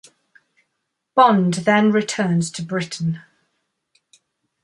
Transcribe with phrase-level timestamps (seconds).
[1.13, 3.21] Bond then returns to Britain.